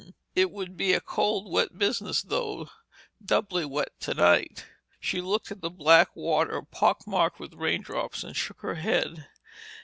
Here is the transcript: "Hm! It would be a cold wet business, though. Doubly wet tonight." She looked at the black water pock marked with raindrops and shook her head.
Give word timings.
"Hm! 0.03 0.15
It 0.33 0.49
would 0.49 0.75
be 0.75 0.93
a 0.93 0.99
cold 0.99 1.51
wet 1.51 1.77
business, 1.77 2.23
though. 2.23 2.69
Doubly 3.23 3.65
wet 3.65 3.91
tonight." 3.99 4.65
She 4.99 5.21
looked 5.21 5.51
at 5.51 5.61
the 5.61 5.69
black 5.69 6.15
water 6.15 6.63
pock 6.63 7.05
marked 7.05 7.39
with 7.39 7.53
raindrops 7.53 8.23
and 8.23 8.35
shook 8.35 8.61
her 8.61 8.73
head. 8.81 9.27